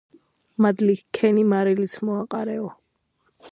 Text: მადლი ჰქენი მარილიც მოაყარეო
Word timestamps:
მადლი 0.65 0.95
ჰქენი 1.01 1.43
მარილიც 1.51 1.95
მოაყარეო 2.11 2.67